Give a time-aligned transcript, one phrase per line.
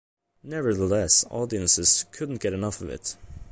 [0.43, 3.15] Nevertheless, audiences couldn't get enough of it.